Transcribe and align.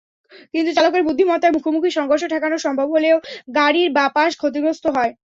কিন্তু 0.53 0.71
চালকের 0.73 1.05
বুদ্ধিমত্তায় 1.07 1.55
মুখোমুখি 1.55 1.89
সংঘর্ষ 1.91 2.23
ঠেকানো 2.29 2.57
সম্ভব 2.65 2.87
হলেও 2.95 3.17
গাড়ির 3.55 3.89
বাঁ-পাশ 3.97 4.31
ক্ষতিগ্রস্ত 4.37 4.85
হয়। 4.95 5.11